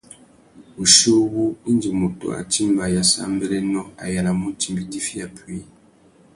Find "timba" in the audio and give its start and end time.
2.51-2.81, 4.59-4.79